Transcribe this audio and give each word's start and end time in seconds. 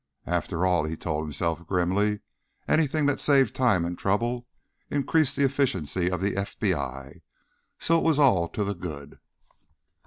After 0.25 0.65
all, 0.65 0.85
he 0.85 0.97
told 0.97 1.25
himself 1.25 1.67
grimly, 1.67 2.21
anything 2.67 3.05
that 3.05 3.19
saved 3.19 3.53
time 3.55 3.85
and 3.85 3.95
trouble 3.95 4.47
increased 4.89 5.35
the 5.35 5.43
efficiency 5.45 6.09
of 6.09 6.21
the 6.21 6.31
FBI, 6.33 7.21
so 7.77 7.99
it 7.99 8.03
was 8.03 8.17
all 8.17 8.49
to 8.49 8.63
the 8.63 8.73
good. 8.73 9.19